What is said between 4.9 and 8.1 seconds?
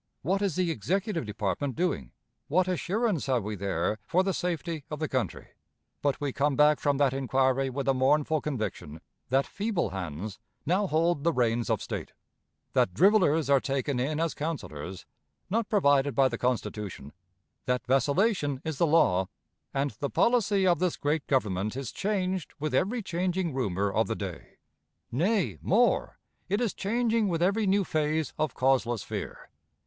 the country? But we come back from that inquiry with a